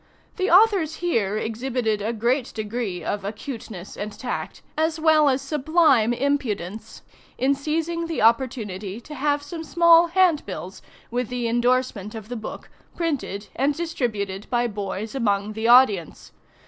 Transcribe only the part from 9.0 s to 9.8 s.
have some